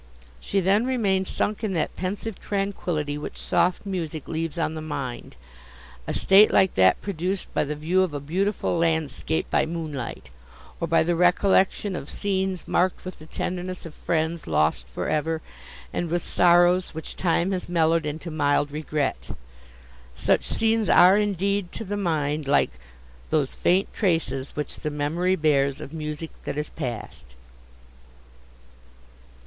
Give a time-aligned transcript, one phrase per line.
[0.39, 6.13] She then remained sunk in that pensive tranquillity which soft music leaves on the mind—a
[6.15, 10.31] state like that produced by the view of a beautiful landscape by moonlight,
[10.79, 15.39] or by the recollection of scenes marked with the tenderness of friends lost for ever,
[15.93, 19.27] and with sorrows, which time has mellowed into mild regret.
[20.15, 22.71] Such scenes are indeed, to the mind, like
[23.29, 27.27] "those faint traces which the memory bears of music that is past."